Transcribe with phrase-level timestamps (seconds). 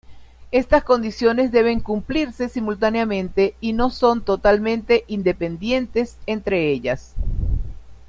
[0.51, 7.13] Estas condiciones deben cumplirse simultáneamente y no son totalmente independientes entre ellas.